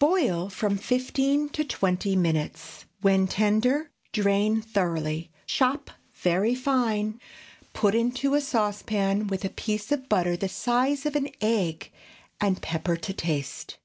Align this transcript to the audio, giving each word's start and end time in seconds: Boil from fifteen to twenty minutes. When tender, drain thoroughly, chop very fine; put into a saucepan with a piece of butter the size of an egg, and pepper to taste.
Boil 0.00 0.48
from 0.50 0.76
fifteen 0.78 1.48
to 1.50 1.62
twenty 1.62 2.16
minutes. 2.16 2.86
When 3.02 3.28
tender, 3.28 3.92
drain 4.10 4.60
thoroughly, 4.60 5.30
chop 5.46 5.92
very 6.12 6.56
fine; 6.56 7.20
put 7.72 7.94
into 7.94 8.34
a 8.34 8.40
saucepan 8.40 9.28
with 9.28 9.44
a 9.44 9.48
piece 9.48 9.92
of 9.92 10.08
butter 10.08 10.36
the 10.36 10.48
size 10.48 11.06
of 11.06 11.14
an 11.14 11.28
egg, 11.40 11.92
and 12.40 12.60
pepper 12.60 12.96
to 12.96 13.12
taste. 13.12 13.76